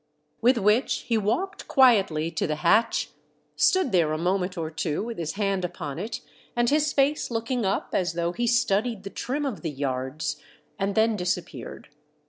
[0.41, 3.11] With which he walked quietly to the hatch,
[3.55, 6.21] stood there a moment or two with his hand upon it
[6.55, 10.41] and his face looking up as though he studied the trim of the yards,
[10.79, 11.89] and then disappeared.